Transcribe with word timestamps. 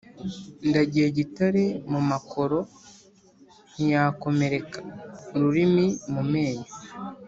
Ndagiye 0.69 1.07
gitare 1.17 1.63
mu 1.91 1.99
makoro 2.09 2.59
ntiyakomereka-Ururimi 3.73 5.87
mu 6.13 6.23
menyo. 6.31 6.67